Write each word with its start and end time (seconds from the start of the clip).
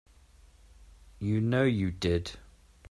You 1.19 1.41
know 1.41 1.63
you 1.63 1.91
did. 1.91 2.31